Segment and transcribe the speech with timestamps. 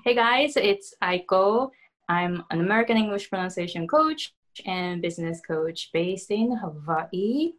[0.00, 1.70] Hey guys, it's Aiko.
[2.08, 4.34] I'm an American English pronunciation coach
[4.64, 7.52] and business coach based in Hawaii.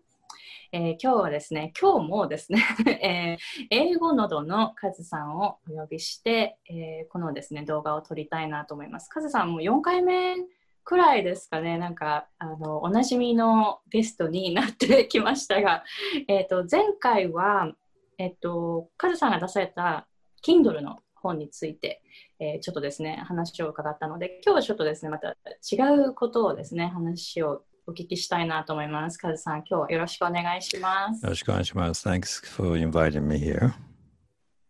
[0.72, 2.64] えー、今日はですね、今日もですね、
[3.04, 9.10] えー、英語のどのカズさんをお呼びして、えー、このですね、動画を撮りたいなと思います。
[9.10, 10.36] カズさんも4回目
[10.84, 15.84] くらいですかね、なんかあのおなじみのゲストになってきましたが、
[16.28, 17.72] えーと、前回は、
[18.18, 20.08] えーと、カズさんが出された
[20.44, 22.04] Kindle の本について、
[22.40, 25.78] えー、ちょっとですね、話を伺ったので、今日はちょっとですね、また違
[26.10, 29.18] うことをですね、話をお聞きしたいなと思います。
[29.18, 31.24] カズさん、今日はよろしくお願いします。
[31.24, 32.08] よろしくお願いします。
[32.08, 33.74] Thanks for inviting me here.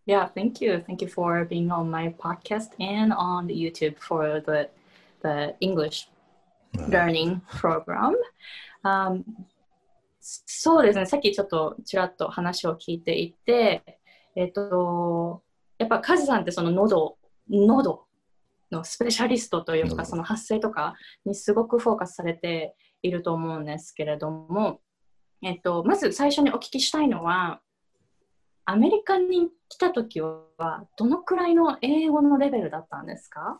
[0.06, 0.84] Yeah, thank you.
[0.88, 4.70] Thank you for being on my podcast and on the YouTube for the
[5.22, 6.10] the English
[6.90, 8.14] learning program.
[8.84, 9.24] Um,
[10.20, 14.00] そうですね、さっきちょっとちらっと話を聞いていて、
[14.36, 15.44] えっと、
[15.78, 17.18] やっぱカズさんってその喉、
[17.50, 18.06] 喉
[18.72, 24.82] のスペシャリストというか、その発声とかにすごくフォーカスされていると思うんですけれども、
[25.42, 27.62] えっと、まず最初にお聞きしたいのは、
[28.66, 33.58] アメリカに来た時は、どのくらいの英語のレベルだったんですか？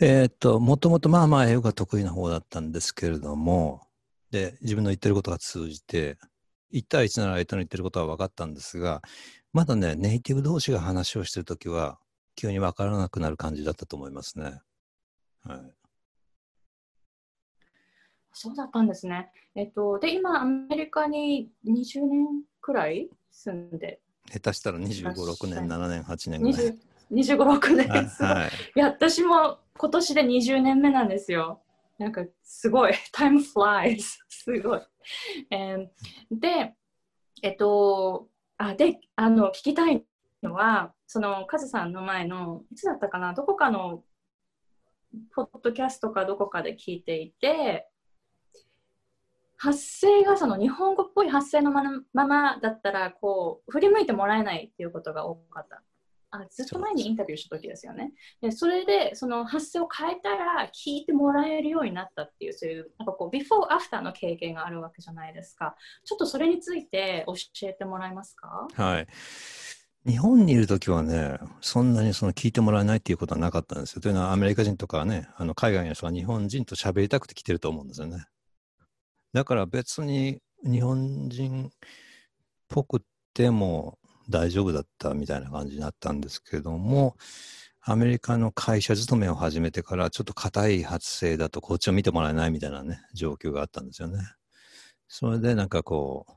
[0.00, 3.82] えっと、もともとまあまあ英語が得意な方だったんですけれども、
[4.30, 6.16] で、自分の言ってることが通じて、
[6.72, 9.02] 1対1なら相手の言ってることは分かったんですが、
[9.52, 11.98] まだね、ネイティブ同士が話をしてるときは、
[12.36, 14.60] 急に分からなくなる感じだったと思いますね。
[15.44, 15.72] はい。
[18.32, 19.30] そうだったんですね。
[19.56, 22.26] えっと、で、今、アメリカに20年
[22.60, 24.00] くらい住んで。
[24.32, 26.78] 下手したら25、6年、7年、8年ぐらい。
[27.10, 27.88] 25、6年。
[27.88, 28.50] はい。
[28.76, 31.60] いや、私も今年で20年目なんですよ。
[31.98, 32.92] なんか、すごい。
[33.12, 34.02] time flies.
[34.28, 34.80] すごい。
[35.50, 35.88] えー、
[36.30, 36.76] で、
[37.42, 38.28] えっと、
[38.62, 40.04] あ、で、あの、聞きたい
[40.42, 44.04] のは、その、カズさんの前の、いつだったかな、どこかの、
[45.34, 47.88] ポッドキャストかどこかで聞いていて、
[49.56, 51.82] 発声がその日本語っぽい発声のま
[52.26, 55.82] まだったらこう振り向いてもらえないっていうことが多かった。
[56.32, 58.12] あずっと前にインタビューした時ですよね。
[58.40, 65.76] でそれでその発声を変えたら聞いてもらえるようになったっていうそういうなんかこうビフォーアフターの経験があるわけじゃないですか。
[66.04, 67.34] ちょっとそれについて教
[67.68, 68.68] えてもらえますか？
[68.74, 69.06] はい。
[70.06, 74.00] 日本にいるときはね、そんなにその聞いてもらえないっていうことはなかったんですよ。
[74.00, 78.24] というのはアメリカ人とかね、あの海外の人は日本人と喋りたくて来てると思うんですよね。
[79.34, 81.70] だから別に日本人っ
[82.68, 83.02] ぽく
[83.34, 83.98] ても
[84.30, 87.16] 大丈夫だったみたいな感じになったんですけども、
[87.82, 94.20] アメリカの会社勤めを始めてからちょっと硬い発声だとこっちを見てもらえないみたいなね、状況があったんですよね。
[95.08, 96.32] それでなんかこう、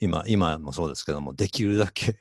[0.00, 2.16] 今、今もそうですけども、できるだけ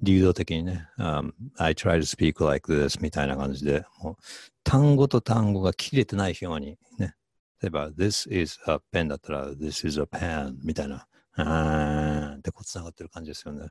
[0.00, 4.16] 流動的にね、um, I try to speak like this みたいな感じで、もう
[4.64, 7.14] 単語と単語が切れてないようにね、
[7.60, 13.68] 例えば、this is a pen だったら、this is a pen みたいな、あーってこう繋がってる感じですよね。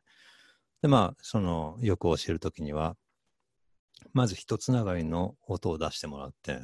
[0.81, 2.95] で、まあ、その、よく教えるときには、
[4.13, 6.61] まず一つながりの音を出してもらって、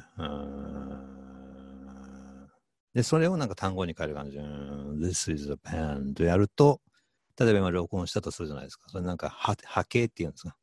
[2.94, 6.80] で、それをなんか単語に変える感じで、this is a pen とやると、
[7.38, 8.88] 例えば今録音したとするじゃないですか。
[8.88, 10.56] それなんか波形っていうんですか。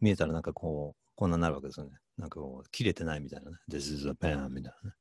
[0.00, 1.92] 見えたらなんかこう、こんなになるわけですよね。
[2.16, 3.58] なんかこう、切れてないみたいなね。
[3.68, 4.96] This is a pen みたいなね。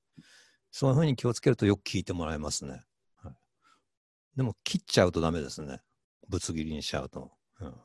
[0.72, 2.84] そういうふうに気をつけるとよく聞いてもらえますね。
[3.18, 3.34] はい、
[4.36, 5.82] でも切っちゃうとダメですね。
[6.28, 7.32] ぶつ切りにしちゃうと。
[7.62, 7.76] うん、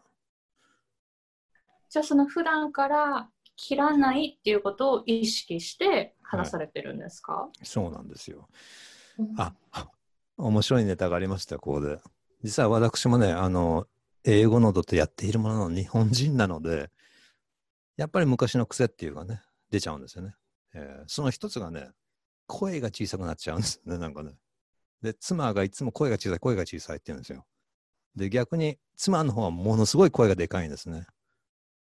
[1.89, 8.49] じゃあその普段から切らないっていうことを意識して話されてるんですか、はい、そうなんですよ。
[9.19, 9.53] うん、あ
[10.37, 11.99] 面白いネタがありましたここで。
[12.45, 13.87] 実は私もね、あの、
[14.23, 16.91] 英語のどとやっているものの日本人なので、
[17.97, 20.35] やっぱり昔の癖っていうかね、出ちゃうんですよね。
[20.75, 21.89] えー、その一つがね、
[22.47, 24.33] 声が小さくなっちゃうんですね、なんかね。
[25.03, 27.45] で、妻がいつも声が小さい、声が小さいって言うんですよ。
[28.15, 31.07] で、逆に妻の方はものすごい声がでかいんですね。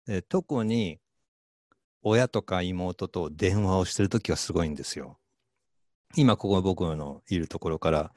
[0.08, 0.98] で、特に
[2.02, 5.18] 親とか妹と電話をしてるときはすごいんですよ。
[6.16, 8.12] 今ここ僕のいるところから、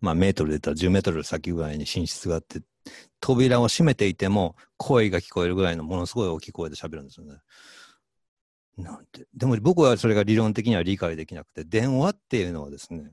[0.00, 2.60] まあメートルでたら10メートル先ぐらいに寝室があって、
[3.20, 7.36] 扉を閉めていても声が聞こえるぐらいのものすごい大きい声で喋るんですよね。
[8.76, 9.28] なんて。
[9.32, 13.12] でも僕はそれが理論的には理解できなくて、電話っていうのはですね、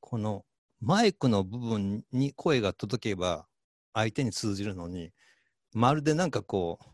[0.00, 0.44] この
[0.80, 3.46] マイクの部分に声が届けば
[3.94, 5.10] 相手に通じるのに、
[5.72, 6.86] まるでなんかこう、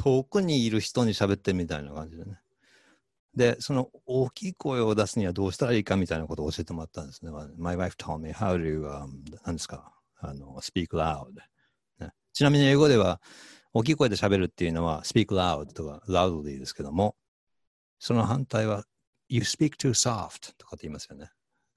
[0.00, 2.38] 遠くにいる人に喋ってみたいな感じでね。
[3.34, 7.32] で、その大きい声を出すにはどうしたらいいかみたいなことを教えてもらったんですね。
[7.56, 9.08] My wife told me how to, um,
[9.44, 9.92] 何ですか？
[10.20, 11.34] あの、speak loud、
[11.98, 12.12] ね。
[12.32, 13.20] ちなみに英語では、
[13.72, 17.16] 大きい声で喋るっていうのは speak loud とか loudly ですけども、
[17.98, 18.84] その反対は
[19.28, 21.30] you speak too soft とかって言いますよね。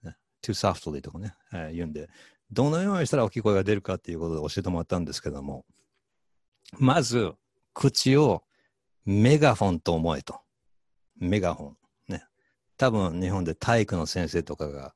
[0.03, 2.07] ね too softly とかね、えー言うんで、
[2.51, 5.65] どのようにしたら大きい声が出るかっていうことで教えてもらったんですけども、
[6.79, 7.33] まず、
[7.73, 8.43] 口を
[9.05, 10.41] メガホンと思えと。
[11.17, 11.75] メガホ
[12.09, 12.11] ン。
[12.11, 12.23] ね。
[12.77, 14.93] 多分日本で体育の先生とかが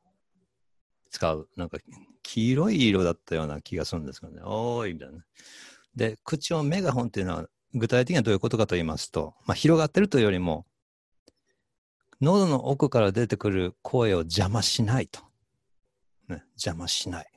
[1.09, 1.77] 使う、なんか
[2.23, 4.41] 黄色い色だったような気がするんですけどね。
[4.43, 5.23] おーい、みたいな。
[5.95, 10.65] で、口をメガホンっていうのは具体的にはどういうことかと言いますと、まあ、広がってるというよりも、
[12.21, 15.21] 喉の奥から出てくる声を邪魔しないと。
[16.29, 17.27] ね、邪魔しない。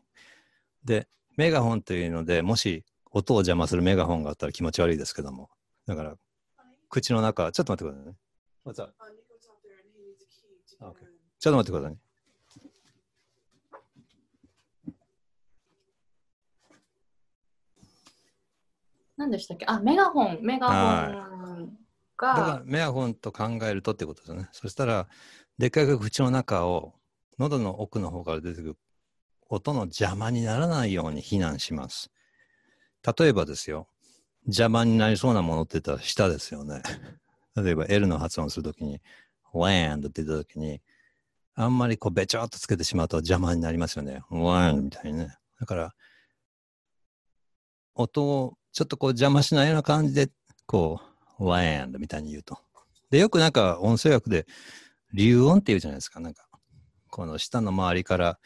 [0.84, 5.50] で、メガホンというので、もし音を邪魔するメガホンがあったら気持ち悪いですけども。
[5.86, 6.14] だから、
[6.88, 8.16] 口の中、ちょっと待ってくださいね。
[8.64, 8.82] What's?
[8.82, 8.88] Uh,
[10.80, 11.06] Okay.
[11.40, 11.98] ちょっと待ってくださいね。
[19.16, 19.64] 何でしたっけ？
[19.66, 20.76] あ、メガホン、メガホン
[21.66, 21.72] だ
[22.16, 24.48] からが、メガホンと考えるとってことですよね。
[24.52, 25.08] そしたら、
[25.58, 26.94] でっかい口の中を
[27.40, 28.76] 喉の奥の方から出てくる
[29.48, 32.12] 音の邪魔にならないように避難します。
[33.04, 33.88] 例えばですよ、
[34.46, 36.82] 邪魔になりそうなものって言ったら舌ですよね。
[37.56, 39.00] 例えば L の発音するときに、
[39.52, 40.80] land って言ったときに、
[41.54, 44.22] あんまりこうべちょっとつけてしまうと邪魔になりますよね。
[44.30, 45.36] land みたいにね。
[45.60, 45.94] だから、
[47.94, 50.30] 音をちょっとこう邪魔しないような感じで、
[50.66, 51.00] こ
[51.38, 52.58] う、land みたいに言うと。
[53.10, 54.46] で、よくなんか音声学で、
[55.12, 56.20] 流音って言うじゃないですか。
[56.20, 56.48] なんか、
[57.10, 58.38] この舌の周りから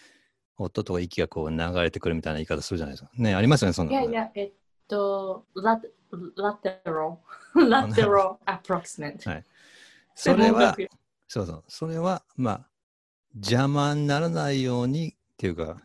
[0.62, 3.11] 音と息がこう流れてくるみたいな言い方するじゃないですか。
[3.14, 4.11] ね、ありますよね、そんなのね。
[4.11, 4.53] いやいや、えっ
[4.88, 5.81] と、ラ
[6.37, 7.20] ラテロ、
[7.55, 9.31] ラテロアプロクシメント。
[9.31, 9.44] はい
[10.14, 10.76] それは
[11.29, 12.67] そうそう、それは、まあ、
[13.35, 15.81] 邪魔にならないようにっていうか、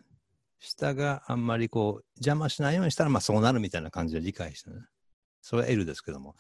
[0.60, 4.78] 舌があんまりこう、邪魔しないようにしたら、まあそうなるみたいな感じで理解してね。
[5.42, 6.36] それは L ですけども。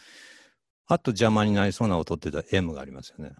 [0.87, 3.31] あと邪魔になりそうな音って言ったら M がありますよね。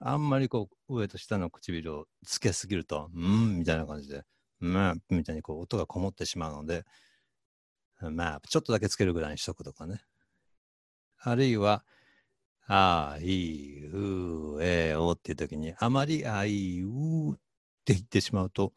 [0.00, 4.24] あんまりこう、上と下の唇をつけすぎると、うんみたいな感じで、
[4.64, 6.84] うんみたいにこう音がこもってしまうので、
[8.00, 10.02] まあ、ちょっとだけつけるぐらいにしとくとかね。
[11.20, 11.84] あるいは、
[12.66, 17.34] あいううえおっていう時に、あまりあいうっ
[17.84, 18.72] て言ってしまうと、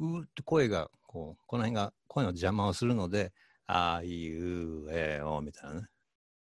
[0.00, 3.32] うって声が、こう、この辺が声の邪魔をするので、
[3.66, 5.88] あいうえおみたいなね。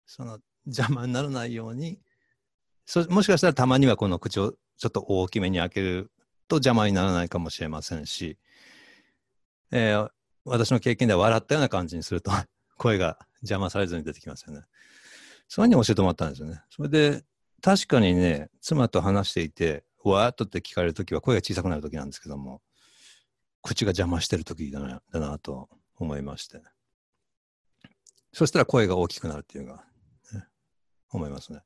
[0.07, 2.01] その邪魔にならないように、
[2.87, 6.11] そもしかしたらたまにはこの口をちょっと大きめに開ける
[6.49, 8.39] と邪魔にならないかもしれませんし、
[9.71, 10.11] えー
[10.45, 12.31] 私の経験では笑ったような感じにすると
[12.77, 14.63] 声が邪魔されずに出てきますよね。
[15.49, 16.63] そういうふうに教えてもらったんですよね。
[16.71, 17.25] それで、
[17.63, 22.63] 確かにね、妻と話していて、わーっとって聞かれるときは声が小さくなるときなんですけども、
[23.63, 26.63] 口が邪魔してるときだなだなと思いまして。
[28.33, 29.85] そしたら声が大きくなるっていうのが、
[30.33, 30.45] ね、
[31.11, 31.61] 思いますね。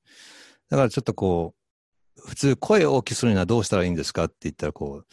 [0.68, 1.54] だからちょっとこ
[2.16, 5.06] う、普通声を大きくするにはどうしたらいいんですかって言ったら、こう、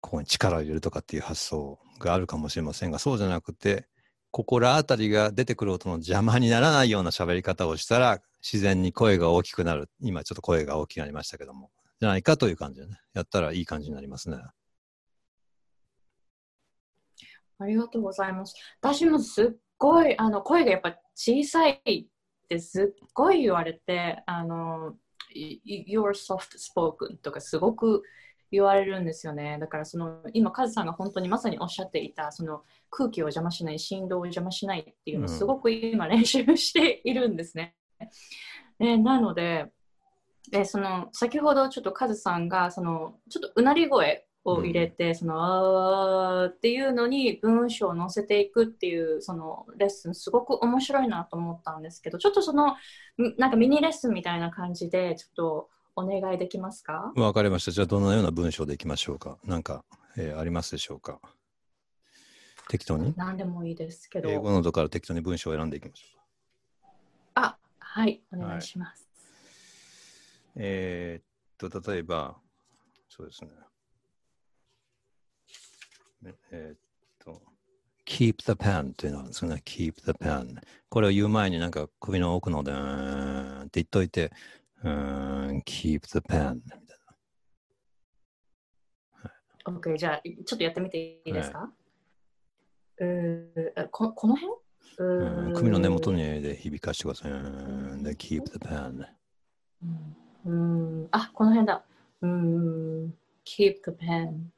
[0.00, 3.86] ここに力を入れるとかっていう発想があるかもしれませんが、そうじゃなくて、
[4.30, 9.90] 心当たりが出てくる音の邪魔にならないような喋り方をしたら、自然に声が大きくなる。
[10.00, 11.70] 今ちょっと声が大きくなりましたけども、
[12.00, 14.38] じゃないかという感じでね、やったらいい感じになりますね。
[17.58, 18.54] ありがとうございます。
[18.80, 19.46] 私もすっ
[19.76, 24.96] ごいあの声がやっぱ小さいってすっごい言われて、あの、
[25.34, 28.02] y- You're soft spoken とかすごく
[28.50, 29.58] 言われるんですよね。
[29.60, 37.74] だからその今カズさんが本当にまさにおっしゃっていたその空気を邪魔しない、振動を邪魔しないっていうのをうんすごく今練習しているんですね。
[38.78, 39.66] でなので
[40.50, 45.34] でその先ほどちょっとカズさんがそのちょっとうなり声を入れて、その
[46.44, 52.74] あーっていうのに文章を載せていくっていうそのレッスンすごく面白いなと思ったんですけどちょっとそのん
[53.36, 57.12] なんかミニレッスンみたいな感じでちょっとお願いできますか？
[57.16, 57.70] わかりました。
[57.72, 59.38] じゃあ、どのような文章でいきましょうか？
[59.44, 59.84] なんか、
[60.16, 61.20] えーありますでしょうか？
[62.68, 63.12] 適当に？
[63.16, 66.20] 何でもいいですけ英語どの度から適当に文章を選んでいきましょうか。
[67.42, 69.08] あはいお願いします、
[70.56, 72.36] えーっと、例えば、
[73.08, 73.50] そうですね。
[76.24, 76.78] ええーっ
[77.18, 77.42] と、
[78.06, 79.62] keep the pen っていうのがあるんですよね。
[79.64, 80.60] keep the pen。
[80.88, 84.30] これを言う前になんか首の奥ので、うーんって言っといて、
[84.82, 86.80] うーん、keep the pen みたい
[89.66, 91.70] OK じゃあちょっとやってみていいですか、
[92.98, 94.52] うーあここの辺？
[94.98, 97.32] うん首の根元にで響かしてください。
[98.02, 99.06] で、keep the pen。
[99.82, 100.16] うん。
[100.44, 101.84] うーんあこの辺だ。
[102.22, 103.14] うーん。
[103.44, 104.50] keep the pen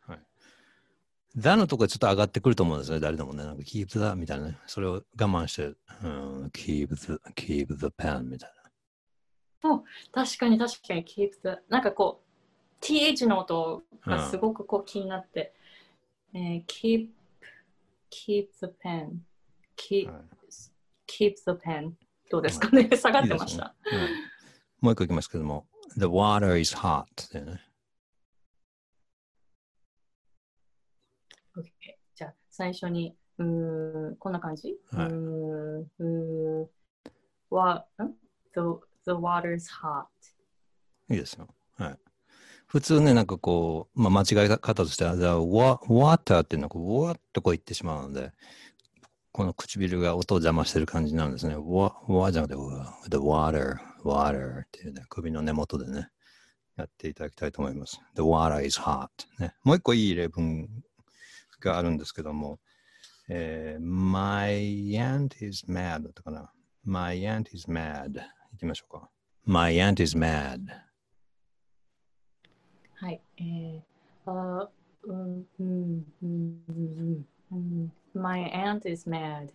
[1.36, 3.44] だのとこちょっと上がってくると思うんですね、誰でもね。
[3.44, 4.58] なんか keep the みたいなね。
[4.66, 5.64] それを我慢して、
[6.02, 8.50] うん、keep the, keep the pen みたい
[10.12, 12.20] 確かに確かに keep the なんかこ
[12.80, 15.54] う th の音がすごくこう気になって、
[16.34, 17.08] えー keep
[18.10, 19.20] keep the pen.
[19.76, 20.12] Keep,、な。
[20.12, 20.22] はい。
[21.06, 21.92] keep the pen.
[22.30, 22.88] どうですかね？
[22.96, 23.64] 下がってました？
[23.66, 23.74] ね。
[23.92, 24.32] うん
[24.82, 25.64] もう一個いきますけども、
[25.96, 27.04] the water is hot.
[27.40, 27.60] ね。
[31.56, 31.64] OK
[32.16, 35.06] じゃあ最初にうーんこんな感じ、はい。
[35.06, 36.04] うーんうー
[36.64, 36.68] ん
[37.50, 38.08] わん
[38.54, 38.60] ？the,
[39.04, 40.06] the water is hot
[41.10, 41.48] いいですよ。
[41.76, 41.98] はい。
[42.66, 48.32] 普通ね、なんかこう、まあ、間違い方としては、the water っていうのはこう、わっとこう言ってしまうので、
[49.32, 51.56] この唇が音を邪魔してる感じなんですね。
[51.56, 52.56] わ、わじゃなくて、
[53.10, 56.08] the water, water っていうね、首の根元でね、
[56.76, 58.00] やっていただきたいと思います。
[58.14, 59.54] the water is hot、ね。
[59.64, 60.68] もう一個いい例文
[61.60, 62.58] があるんですけども、
[63.28, 64.50] えー my
[64.92, 66.52] aunt is mad だったかな。
[66.84, 68.20] my aunt is mad
[68.62, 69.08] 言ってみましょうか。
[69.44, 70.60] my aunt is mad
[72.94, 74.70] はいえー、あ
[75.04, 79.48] うんうんうんうんうん My aunt is mad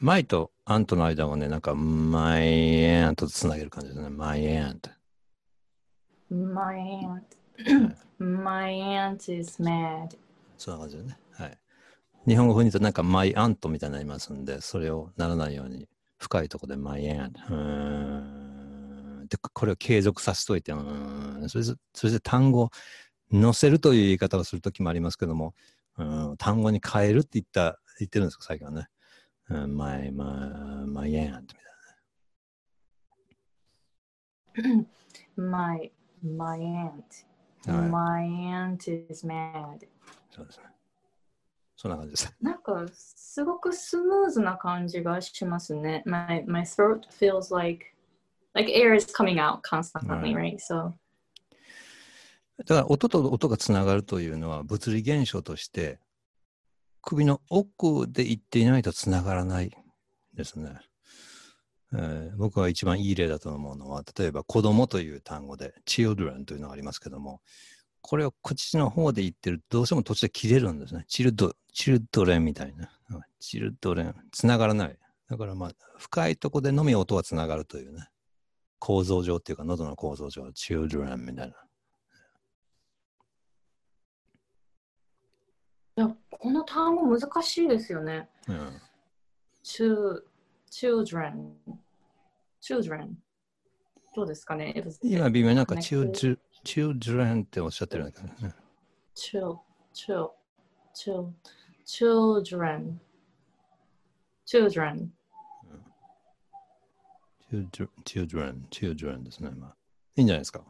[0.00, 4.08] マイとアントの間をね、なんか、マイアントとつなげる感じですね。
[4.10, 4.90] マイアント。
[6.30, 10.16] My aunt My aunt is mad
[10.58, 11.16] そんな感じでね。
[11.32, 11.58] はい。
[12.26, 17.40] 日本語風に言うとなんか、マイアントみたいになりますんで、それをならないように、深いところでマイアント。
[17.50, 18.43] うーん。
[19.34, 21.48] で、これを継続させといて、うん。
[21.48, 22.70] それ、それで単語、
[23.32, 25.54] 載せるという言い方をするときもありますけども、
[25.98, 28.88] うん、単語に変えるって言った、言ってるんですか、最近はね。
[29.50, 31.60] うん、マイ、マイ、マイアントみ
[34.62, 34.86] たい
[35.36, 37.26] My My aunt.、
[37.66, 39.86] はい、my aunt is mad
[40.30, 40.64] そうですね。
[41.76, 42.36] そんな感じです。
[42.40, 46.02] なんかすごくスムーズな感じがしますね。
[46.06, 47.93] My, my throat feels like
[48.54, 50.58] like air is coming out constantly, right?
[50.58, 50.92] So
[52.58, 55.98] だから音と音がつながるというのは物理現象として
[57.02, 59.70] 首の奥で言っていないとつながらない
[60.34, 60.70] ですね。
[61.92, 67.40] えー僕は一番いい例だと思うのは例えば子供という単語で children というのがありますけども
[68.00, 71.04] これを口の方で言ってるとどうしても途中で切れるんですね。
[71.08, 72.90] チルド、チルドレンみたいな。
[73.10, 74.14] うんチルドレン。
[74.30, 74.98] つながらない。
[75.28, 78.08] だからまあ深いとこでのみ音はつながるというね。
[78.84, 81.54] 構造上っていうか喉の構造上、チルドレンみたいな。
[85.96, 88.28] いやこの単語難しいですよね。
[88.46, 88.82] うん。
[89.64, 90.22] Chil-
[90.70, 91.54] children
[92.60, 93.14] children
[94.14, 98.54] どうですかね今、微妙になんか、children, children っておっしゃってるんだけどね。
[99.14, 99.60] chill,
[99.94, 100.30] chill,
[100.94, 101.32] chill,
[101.86, 102.98] children,
[104.46, 105.08] children.
[108.04, 109.50] Children, children, ですね。
[109.50, 109.76] まあ、
[110.16, 110.62] いいんじゃないですか。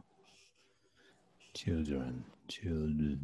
[1.55, 3.17] children, children,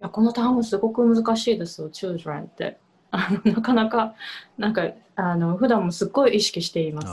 [0.00, 2.78] やこの単語すごく難しいですよ、children って。
[3.10, 4.14] あのなかなか、
[4.56, 4.82] なんか、
[5.16, 7.08] あの普段もすっごい意識しています。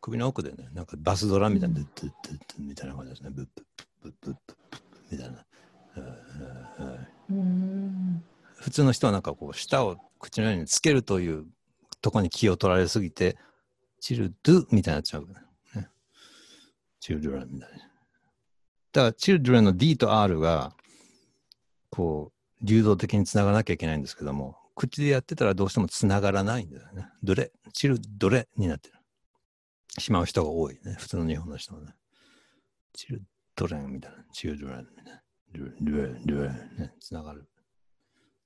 [0.00, 3.30] 首の奥でね、なんかバスドラみたいな、ドゥッドゥッドゥッドゥみたいな感じですね。
[3.30, 3.64] ブッブッ
[4.02, 4.56] ブッブッブッ
[5.10, 5.44] みたいな。
[8.56, 11.46] 普通の人はなんかこう、舌を口の上につけるという
[12.02, 13.38] とこに気を取られすぎて、
[14.00, 15.88] チルドゥみたいになっちゃう、ね。
[17.00, 17.78] チルドレンみたいな。
[17.78, 17.90] だか
[18.92, 20.74] ら、チルドレンの D と R が、
[21.90, 27.08] こう、流動的につながなきゃいけないんですけども、口でやってたらどうしてもつながらないんだよね。
[27.22, 28.94] ドレ、チルドレになってる。
[29.98, 30.96] しまう人が多いね。
[30.98, 31.94] 普通の日本の人はね。
[32.94, 33.22] チル
[33.54, 34.24] ドレンみたいな。
[34.32, 35.22] チルドレンみたいな。
[35.54, 37.48] ドレ、ドレ、ドレ、ね、つながる。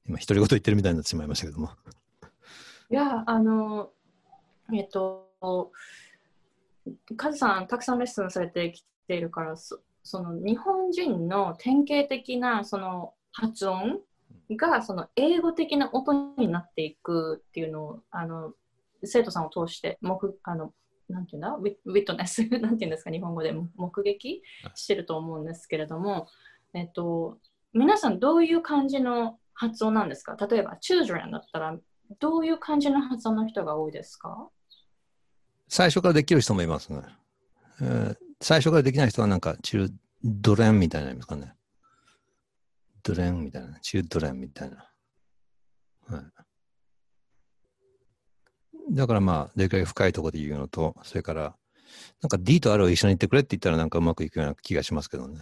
[0.06, 1.70] 今、独り言言ってるみたいになってしまいましたけども。
[2.90, 3.90] いや、あの、
[4.72, 5.72] えっと、
[7.16, 13.98] カズさん、たくさんレッスンされてきているから、そその日本人の典型的なその発音
[14.56, 18.52] がその英語的な音になっていくっていうのをあの
[19.02, 20.72] 生徒さんを通して目あの
[21.08, 21.56] なんていうんだ？
[21.56, 23.10] ウィウィットネスなんていうんですか？
[23.10, 24.42] 日本語で目撃
[24.76, 26.28] してると思うんですけれども、
[26.72, 27.38] えっと、
[27.72, 30.36] 皆さんどういう感じの発音なんですか？
[30.36, 31.76] 例えば children だったら
[32.20, 34.48] どういう感じの発音の人が多いですか？
[35.68, 37.02] 最初からできる人もいますね。
[37.80, 39.90] えー最初からできない人はなんか、チル
[40.22, 41.54] ドレンみたいなのありますかね。
[43.02, 43.80] ドレンみたいな。
[43.80, 44.76] チルドレンみたいな。
[46.06, 46.20] は
[48.90, 48.94] い。
[48.94, 51.56] だからまあ、できるだけ深いところで言うのと、それから、
[52.20, 55.40] なんか D と R を一緒に言ってくれって言ったらなんかうまくいくような気がしますけどね。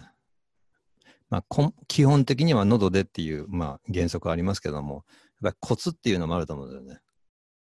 [1.29, 5.03] まあ、基本的には喉でっていう、まあ、原則ありますけども、
[5.41, 6.99] やっぱコツっていうのもあると思うんだよね。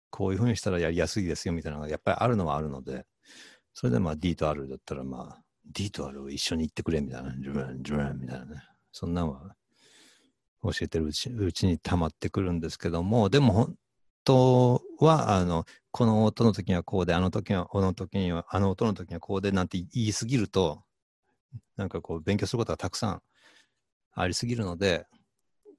[0.09, 3.05] こういうふうにしたらやりやすいですよみたいなのがやっぱりあるのはあるので、
[3.73, 8.61] それでまあ D と R だったらまあ D と R を一緒に言ってくれみたいな、ジュラン、ジュランみたいなね。
[8.91, 9.55] そんなのは
[10.63, 13.75] 教えてるうちうちに溜まってくるんですけども、でも本
[14.23, 20.83] 当は、あの、この音の時はこうで、あの時は、この時には、あの音の時はこうでなんて言いすぎると、
[21.75, 23.21] なんかこう勉強することがたくさん
[24.13, 25.05] ありすぎるので、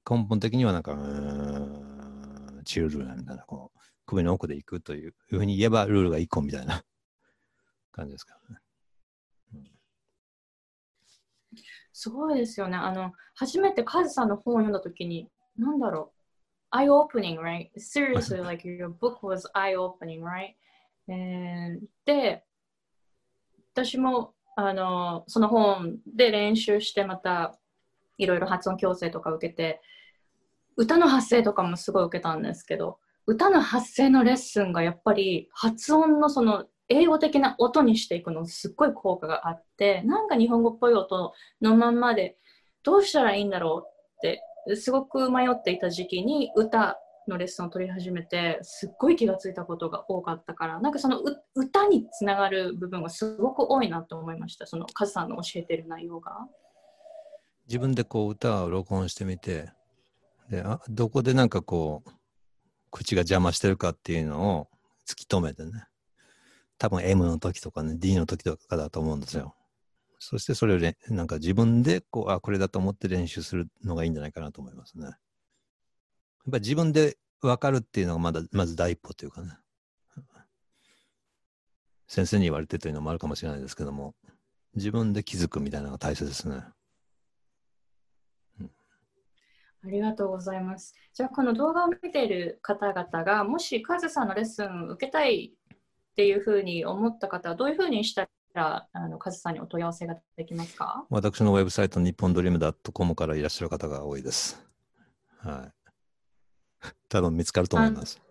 [0.07, 6.83] 根本的にはなんか、うーん、チルルーみたいな、こう、首の奥で行くというふうに言えばルールが一個みたいな
[7.91, 8.61] 感じですからね。
[11.91, 12.75] すごいですよね。
[12.75, 16.13] あの、初めてカズさんの本を読んだときに、なんだろ
[16.71, 17.71] う、eye opening, right?
[17.77, 20.55] Seriously, like your book was eye opening, right?
[21.07, 22.43] えーで、
[23.73, 27.57] 私もあのその本で練習してまた
[28.17, 29.81] いろいろ発音矯正とか受けて
[30.77, 42.37] 歌の発声とかもすごい受けたんですけど歌の発声のレッスンがやっぱり発音のその英語的な音にしていくのすっごい効果があってなんか日本語っぽい音のまんまで
[42.83, 44.31] どうしたらいいんだろうっ
[44.67, 51.21] てすごく迷っていた時期に歌のレッスンを取り始めてすっごい気がついたことが多かったからなんかその
[51.55, 56.31] 歌につながる部分がすごく多いなと思いましたそのカズさんの教えてる内容が。
[57.67, 59.71] 自分でこう歌を録音してみて、
[60.49, 62.09] で、あどこでなんかこう、
[62.91, 64.67] 口が邪魔してるかっていうのを
[65.07, 65.85] 突き止めてね。
[66.77, 69.55] 多分 M の時とかね、D の時とかだと思うんですよ。
[70.19, 75.05] そしてそれをれなんか自分でこう、あ、これだと思って練習するのがいいんじゃないかなと思いますね。
[75.05, 75.15] やっ
[76.51, 79.57] ぱ自分で分かるっていうのがまだ、まず第一歩というかね。
[82.07, 84.15] 先生に言われてというのもあるかもしれないですけども、
[84.75, 86.63] 自分で気づくみたいなのが大切ですね。
[89.85, 90.95] ありがとうございます。
[91.13, 95.77] じゃあこの動画を見ている方々がもしカズさんのレッスンを受けたいっ
[96.15, 101.05] ていうふうに思った方はどういうふうにしたらあのカズさんにお問い合わせができますか？
[101.09, 104.65] 私のウェブサイト、日本ドリーム .com からいらっしゃる方が多いです。
[105.39, 106.89] はい。
[107.09, 108.21] 多分見つかると思います。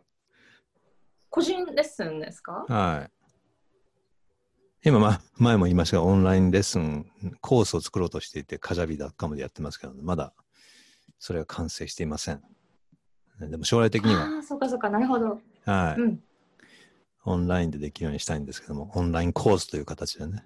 [1.28, 2.64] 個人レッスンですか？
[2.68, 3.10] はい。
[4.86, 10.34] 今、ま、前も言いましたが、オンラインレッスン、コースを作ろうとしていて、カジャビ .com でやってますけど、まだ
[11.18, 12.42] それは完成していません。
[13.40, 15.40] でも将来的には、ああ、そうかそうか、なるほど。
[15.64, 16.22] はい、うん。
[17.24, 20.44] オンラインでできるようにしたいんですけども、オンラインコースという形でね。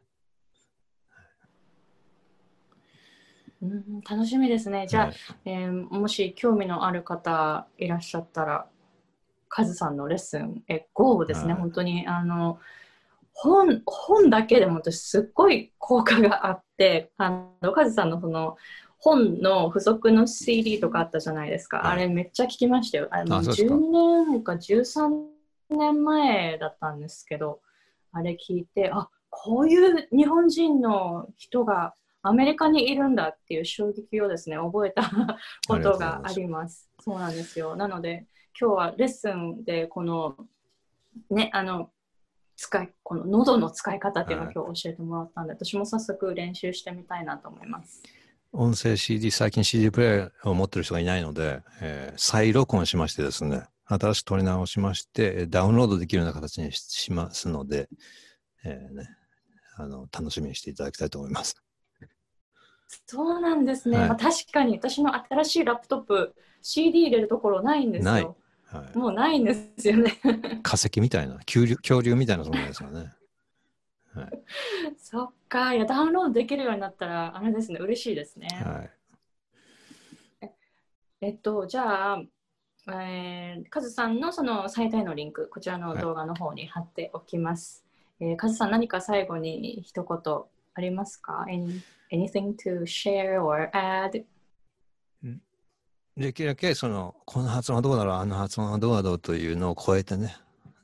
[3.61, 4.87] うん、楽しみですね。
[4.89, 8.69] じゃあ、はいえーもし興味のある方いらっしゃったら、
[9.49, 12.61] カズさんのレッスン、え、GO ですね、はい本当に、あの、
[13.33, 18.57] 本、本だけでも私すっごい効果があって、あの、カズさんのその、
[18.99, 21.79] 本の付属の CD とかあったじゃないですか。
[21.79, 23.09] はいあれめっちゃ聞きましたよ。
[23.11, 25.39] あのあそうですか12年か13
[25.71, 27.61] 年前だったんですけど、
[28.13, 35.03] あれ聞いて、あ、こういう日本人の人がアメリカにいるんだっていう衝撃をですね、覚えた
[35.69, 36.91] ことがあります。
[37.01, 37.77] そうなんですよ。
[37.77, 38.27] なので、
[38.61, 40.37] 今日はレッスンでこの、
[41.31, 41.91] ね、あの、
[42.57, 48.03] 使い、この喉の使い方っていうのをはい今日教えてもらったんで、私も早速練習してみたいなと思います。
[48.53, 57.89] 音声 CD、最近 CD プレイヤーを持ってる人がいないので、えー再録音しましてですね、新しく取り直しまして、えーダウンロードできるような形にししますので、
[58.65, 59.09] えーね、
[59.77, 61.57] あの楽しみにしていただきたいと思います。
[63.07, 63.99] そうなんですね。
[63.99, 68.37] はいまあ、確かに私の新しいラップトップ、CD 入れるところないんですないよ。
[68.65, 70.19] はい、もうないんですよね。
[70.63, 72.91] 化石みたいな、恐竜恐竜みたいな存在ですか
[74.19, 74.43] らね。
[74.97, 78.49] そっか、いや、ダウンロードできるようになったら、あれですね、嬉しいですね。
[78.51, 80.51] はい、
[81.21, 82.23] えっと、じゃあ、
[82.91, 87.85] えー、カズさんのその最大のリンク、こちらの動画の方に貼っておきます。
[88.21, 90.35] えー、カズさん、何か最後に一言
[90.75, 91.81] ありますか？Any,
[92.13, 94.25] ?Anything to share or add?
[96.19, 100.37] できるだけその、この発音はどうだろう、あの発音はどうだろうというのを超えてね、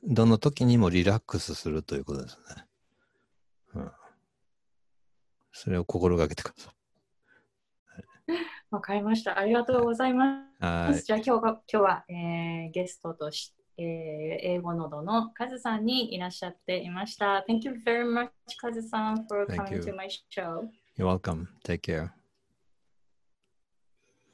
[0.03, 2.64] どの時にもリラックスするということですね。
[3.75, 3.91] うん、
[5.51, 6.71] それを心がけてくださ
[8.71, 9.37] わかりました。
[9.37, 10.65] ありがとうございます。
[10.65, 10.65] い。
[10.65, 11.01] はい。
[11.01, 17.45] じゃあ今日が今日は、えーゲストとし、えー英語ノードのカズさんにいらっしゃっていました。
[17.47, 20.67] Thank you very much, カズさん, for coming to my show.
[20.97, 21.47] You're welcome.
[21.63, 22.09] Take care.